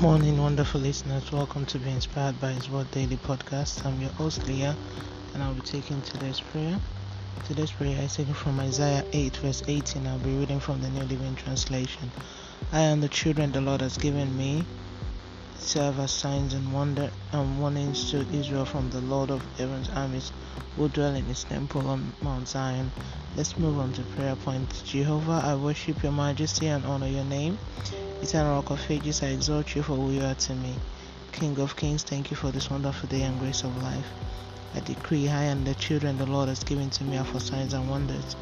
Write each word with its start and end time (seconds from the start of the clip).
morning, 0.00 0.40
wonderful 0.40 0.80
listeners. 0.80 1.32
Welcome 1.32 1.66
to 1.66 1.78
Be 1.80 1.90
Inspired 1.90 2.40
by 2.40 2.52
His 2.52 2.70
Word 2.70 2.88
Daily 2.92 3.16
Podcast. 3.16 3.84
I'm 3.84 4.00
your 4.00 4.12
host, 4.12 4.46
Leah, 4.46 4.76
and 5.34 5.42
I'll 5.42 5.54
be 5.54 5.60
taking 5.60 6.00
today's 6.02 6.40
prayer. 6.40 6.78
Today's 7.48 7.72
prayer 7.72 8.00
is 8.02 8.14
taken 8.14 8.32
from 8.32 8.60
Isaiah 8.60 9.04
8, 9.12 9.36
verse 9.38 9.62
18. 9.66 10.06
I'll 10.06 10.18
be 10.18 10.36
reading 10.36 10.60
from 10.60 10.80
the 10.80 10.88
New 10.90 11.02
Living 11.06 11.34
Translation. 11.34 12.12
I 12.72 12.80
and 12.80 13.02
the 13.02 13.08
children 13.08 13.50
the 13.50 13.60
Lord 13.60 13.80
has 13.80 13.96
given 13.96 14.36
me 14.38 14.64
serve 15.56 15.98
as 15.98 16.12
signs 16.12 16.54
and 16.54 16.72
wonder 16.72 17.10
and 17.32 17.60
warnings 17.60 18.12
to 18.12 18.24
Israel 18.32 18.66
from 18.66 18.90
the 18.90 19.00
Lord 19.00 19.32
of 19.32 19.42
heaven's 19.56 19.88
armies 19.88 20.30
who 20.76 20.88
dwell 20.88 21.16
in 21.16 21.24
his 21.24 21.42
temple 21.42 21.88
on 21.88 22.12
Mount 22.22 22.46
Zion. 22.46 22.92
Let's 23.36 23.58
move 23.58 23.80
on 23.80 23.92
to 23.94 24.02
prayer 24.14 24.36
point. 24.36 24.80
Jehovah, 24.86 25.42
I 25.44 25.56
worship 25.56 26.04
your 26.04 26.12
majesty 26.12 26.68
and 26.68 26.84
honor 26.84 27.08
your 27.08 27.24
name. 27.24 27.58
Eternal 28.20 28.54
Rock 28.54 28.70
of 28.70 28.90
Ages, 28.90 29.22
I 29.22 29.28
exalt 29.28 29.76
you 29.76 29.82
for 29.82 29.94
who 29.94 30.10
you 30.10 30.24
are 30.24 30.34
to 30.34 30.54
me. 30.54 30.76
King 31.30 31.58
of 31.60 31.76
Kings, 31.76 32.02
thank 32.02 32.32
you 32.32 32.36
for 32.36 32.50
this 32.50 32.68
wonderful 32.68 33.08
day 33.08 33.22
and 33.22 33.38
grace 33.38 33.62
of 33.62 33.80
life. 33.80 34.06
I 34.74 34.80
decree 34.80 35.28
I 35.28 35.44
and 35.44 35.64
the 35.64 35.74
children 35.76 36.18
the 36.18 36.26
Lord 36.26 36.48
has 36.48 36.64
given 36.64 36.90
to 36.90 37.04
me 37.04 37.16
are 37.16 37.24
for 37.24 37.38
signs 37.38 37.74
and 37.74 37.88
wonders. 37.88 38.36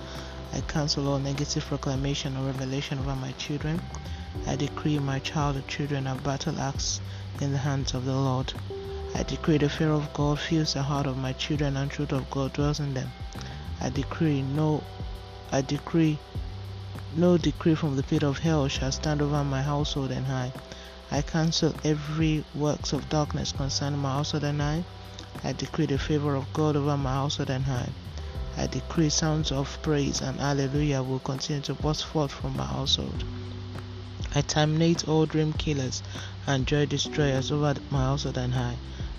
I 0.54 0.62
cancel 0.62 1.08
all 1.08 1.18
negative 1.18 1.66
proclamation 1.66 2.38
or 2.38 2.46
revelation 2.46 2.98
over 2.98 3.14
my 3.14 3.32
children. 3.32 3.78
I 4.46 4.56
decree 4.56 4.98
my 4.98 5.18
child 5.18 5.58
or 5.58 5.62
children 5.62 6.06
are 6.06 6.16
battle 6.16 6.58
axe 6.58 7.02
in 7.42 7.52
the 7.52 7.58
hands 7.58 7.92
of 7.92 8.06
the 8.06 8.14
Lord. 8.14 8.54
I 9.14 9.24
decree 9.24 9.58
the 9.58 9.68
fear 9.68 9.92
of 9.92 10.10
God 10.14 10.38
fills 10.38 10.72
the 10.72 10.82
heart 10.82 11.06
of 11.06 11.18
my 11.18 11.34
children 11.34 11.76
and 11.76 11.90
truth 11.90 12.12
of 12.12 12.30
God 12.30 12.54
dwells 12.54 12.80
in 12.80 12.94
them. 12.94 13.12
I 13.82 13.90
decree 13.90 14.40
no 14.40 14.82
I 15.52 15.60
decree 15.60 16.18
no 17.18 17.38
decree 17.38 17.74
from 17.74 17.96
the 17.96 18.02
pit 18.02 18.22
of 18.22 18.38
hell 18.38 18.68
shall 18.68 18.92
stand 18.92 19.22
over 19.22 19.42
my 19.42 19.62
household 19.62 20.10
and 20.10 20.26
I. 20.26 20.52
I 21.10 21.22
cancel 21.22 21.74
every 21.82 22.44
works 22.54 22.92
of 22.92 23.08
darkness 23.08 23.52
concerning 23.52 24.00
my 24.00 24.12
household 24.12 24.44
and 24.44 24.62
I. 24.62 24.84
I 25.42 25.52
decree 25.52 25.86
the 25.86 25.98
favor 25.98 26.34
of 26.34 26.52
God 26.52 26.76
over 26.76 26.96
my 26.96 27.12
household 27.12 27.50
and 27.50 27.64
I. 27.66 27.88
I 28.58 28.66
decree 28.66 29.08
sounds 29.08 29.50
of 29.50 29.78
praise 29.82 30.20
and 30.20 30.38
hallelujah 30.38 31.02
will 31.02 31.20
continue 31.20 31.62
to 31.62 31.74
burst 31.74 32.04
forth 32.04 32.32
from 32.32 32.56
my 32.56 32.66
household. 32.66 33.24
I 34.34 34.42
terminate 34.42 35.08
all 35.08 35.24
dream 35.24 35.54
killers 35.54 36.02
and 36.46 36.66
joy 36.66 36.84
destroyers 36.84 37.50
over 37.50 37.74
my 37.90 38.02
household 38.02 38.36
and 38.36 38.54
I. 38.54 38.76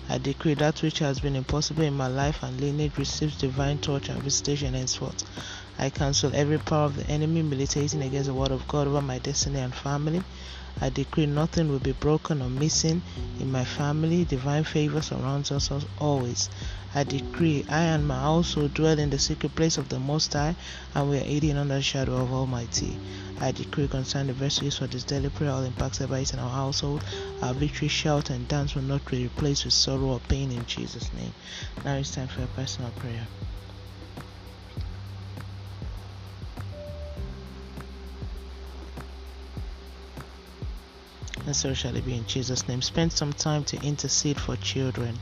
I 0.08 0.18
decree 0.18 0.54
that 0.54 0.82
which 0.82 1.00
has 1.00 1.20
been 1.20 1.36
impossible 1.36 1.82
in 1.82 1.94
my 1.94 2.06
life 2.06 2.42
and 2.42 2.60
lineage 2.60 2.96
receives 2.96 3.36
divine 3.36 3.78
touch 3.78 4.08
and 4.08 4.22
visitation 4.22 4.74
henceforth. 4.74 5.24
I 5.80 5.90
cancel 5.90 6.34
every 6.34 6.58
power 6.58 6.86
of 6.86 6.96
the 6.96 7.06
enemy 7.06 7.40
militating 7.40 8.02
against 8.02 8.26
the 8.26 8.34
word 8.34 8.50
of 8.50 8.66
God 8.66 8.88
over 8.88 9.00
my 9.00 9.20
destiny 9.20 9.60
and 9.60 9.72
family. 9.72 10.20
I 10.80 10.90
decree 10.90 11.26
nothing 11.26 11.68
will 11.68 11.78
be 11.78 11.92
broken 11.92 12.42
or 12.42 12.48
missing 12.48 13.02
in 13.38 13.52
my 13.52 13.64
family. 13.64 14.24
Divine 14.24 14.64
favor 14.64 15.00
surrounds 15.00 15.52
us 15.52 15.70
always. 15.98 16.50
I 16.94 17.04
decree 17.04 17.64
I 17.68 17.82
and 17.82 18.08
my 18.08 18.18
household 18.18 18.74
dwell 18.74 18.98
in 18.98 19.10
the 19.10 19.20
secret 19.20 19.54
place 19.54 19.78
of 19.78 19.88
the 19.88 20.00
Most 20.00 20.32
High, 20.32 20.56
and 20.94 21.08
we 21.08 21.18
are 21.18 21.20
hidden 21.20 21.56
under 21.56 21.74
the 21.74 21.82
shadow 21.82 22.22
of 22.22 22.32
Almighty. 22.32 22.98
I 23.40 23.52
decree 23.52 23.86
concerning 23.86 24.28
the 24.28 24.32
verses 24.34 24.78
for 24.78 24.88
this 24.88 25.04
daily 25.04 25.30
prayer, 25.30 25.50
all 25.50 25.62
impacted 25.62 26.10
by 26.10 26.20
it 26.20 26.32
in 26.32 26.40
our 26.40 26.50
household, 26.50 27.04
our 27.42 27.54
victory 27.54 27.88
shout 27.88 28.30
and 28.30 28.48
dance 28.48 28.74
will 28.74 28.82
not 28.82 29.04
be 29.04 29.22
replaced 29.22 29.64
with 29.64 29.74
sorrow 29.74 30.14
or 30.14 30.20
pain 30.20 30.50
in 30.50 30.66
Jesus' 30.66 31.12
name. 31.12 31.32
Now 31.84 31.96
it's 31.96 32.12
time 32.12 32.28
for 32.28 32.42
a 32.42 32.48
personal 32.48 32.90
prayer. 32.92 33.28
It 41.96 42.04
be 42.04 42.16
in 42.16 42.26
Jesus' 42.26 42.68
name. 42.68 42.82
Spend 42.82 43.12
some 43.12 43.32
time 43.32 43.64
to 43.64 43.86
intercede 43.86 44.38
for 44.38 44.56
children. 44.56 45.18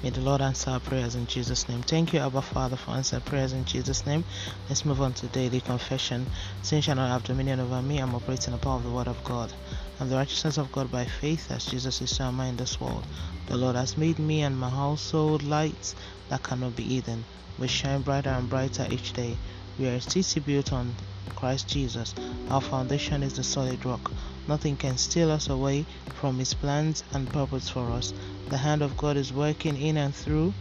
May 0.00 0.10
the 0.10 0.20
Lord 0.20 0.40
answer 0.40 0.70
our 0.70 0.78
prayers 0.78 1.16
in 1.16 1.26
Jesus' 1.26 1.68
name. 1.68 1.82
Thank 1.82 2.12
you, 2.12 2.20
Abba 2.20 2.40
Father, 2.40 2.76
for 2.76 2.92
answering 2.92 3.22
prayers 3.22 3.52
in 3.52 3.64
Jesus' 3.64 4.06
name. 4.06 4.24
Let's 4.68 4.84
move 4.84 5.00
on 5.00 5.12
to 5.14 5.26
daily 5.26 5.60
confession. 5.60 6.30
Sin 6.62 6.80
shall 6.82 6.94
not 6.94 7.10
have 7.10 7.24
dominion 7.24 7.58
over 7.58 7.82
me. 7.82 7.98
I'm 7.98 8.14
operating 8.14 8.54
of 8.54 8.60
the 8.84 8.90
Word 8.90 9.08
of 9.08 9.24
God. 9.24 9.52
I'm 9.98 10.08
the 10.08 10.14
righteousness 10.14 10.56
of 10.56 10.70
God 10.70 10.92
by 10.92 11.04
faith, 11.04 11.50
as 11.50 11.66
Jesus 11.66 12.00
is 12.00 12.14
so 12.14 12.28
in 12.28 12.56
this 12.56 12.80
world. 12.80 13.08
The 13.46 13.56
Lord 13.56 13.74
has 13.74 13.96
made 13.96 14.20
me 14.20 14.42
and 14.42 14.56
my 14.56 14.70
household 14.70 15.42
lights 15.42 15.96
that 16.28 16.44
cannot 16.44 16.76
be 16.76 16.84
hidden. 16.84 17.24
We 17.58 17.66
shine 17.66 18.02
brighter 18.02 18.30
and 18.30 18.48
brighter 18.48 18.86
each 18.90 19.12
day. 19.14 19.36
We 19.78 19.86
are 19.86 20.00
city 20.00 20.40
built 20.40 20.72
on 20.72 20.96
Christ 21.36 21.68
Jesus. 21.68 22.12
Our 22.50 22.60
foundation 22.60 23.22
is 23.22 23.34
the 23.34 23.44
solid 23.44 23.84
rock. 23.84 24.10
Nothing 24.48 24.76
can 24.76 24.98
steal 24.98 25.30
us 25.30 25.48
away 25.48 25.86
from 26.14 26.36
His 26.36 26.52
plans 26.52 27.04
and 27.12 27.32
purpose 27.32 27.68
for 27.68 27.88
us. 27.92 28.12
The 28.48 28.56
hand 28.56 28.82
of 28.82 28.96
God 28.96 29.16
is 29.16 29.32
working 29.32 29.80
in 29.80 29.96
and 29.96 30.12
through 30.12 30.52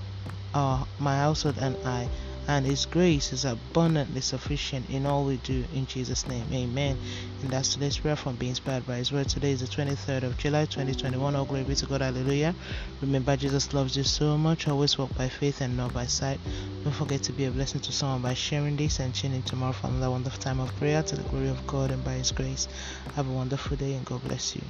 our, 0.54 0.86
my 1.00 1.18
household 1.18 1.58
and 1.60 1.76
I, 1.84 2.08
and 2.48 2.66
His 2.66 2.86
grace 2.86 3.34
is 3.34 3.46
abundantly 3.46 4.22
sufficient 4.22 4.90
in 4.90 5.06
all 5.06 5.26
we 5.26 5.38
do. 5.38 5.66
In 5.74 5.86
Jesus' 5.86 6.26
name, 6.28 6.46
Amen. 6.52 6.98
And 7.42 7.52
that's 7.52 7.74
today's 7.74 7.98
prayer 7.98 8.16
from 8.16 8.36
being 8.36 8.52
inspired 8.52 8.88
by 8.88 8.96
His 8.96 9.12
Word. 9.12 9.28
Today 9.28 9.52
is 9.52 9.60
the 9.60 9.68
23rd 9.68 10.24
of 10.24 10.38
July, 10.38 10.66
2021. 10.66 11.36
All 11.36 11.46
glory 11.46 11.64
be 11.64 11.76
to 11.76 11.86
God. 11.86 12.02
Hallelujah. 12.02 12.56
Remember, 13.02 13.36
Jesus 13.36 13.74
loves 13.74 13.98
you 13.98 14.04
so 14.04 14.38
much. 14.38 14.68
Always 14.68 14.98
walk 14.98 15.14
by 15.16 15.28
faith 15.28 15.62
and 15.62 15.76
not 15.76 15.94
by 15.94 16.06
sight. 16.06 16.40
Don't 16.84 16.94
forget 16.94 17.24
to 17.24 17.34
be 17.34 17.46
a 17.46 17.52
blessing 17.52 17.82
to 17.82 17.92
someone 17.92 18.22
by 18.22 18.34
sharing 18.34 18.78
this 18.78 19.00
and 19.00 19.14
tuning 19.14 19.44
tomorrow 19.44 19.74
for 19.74 19.88
another 19.88 20.12
wonderful 20.12 20.40
time 20.40 20.60
of 20.60 20.74
prayer 20.78 21.04
to 21.04 21.16
the 21.16 21.24
glory 21.24 21.50
of 21.50 21.68
God 21.68 21.92
and 21.92 22.04
by 22.04 22.14
His 22.14 22.32
grace. 22.32 22.68
Have 23.16 23.28
a 23.28 23.34
wonderful 23.34 23.76
day 23.78 23.94
and 23.94 24.06
God 24.06 24.24
bless 24.24 24.56
you. 24.56 24.62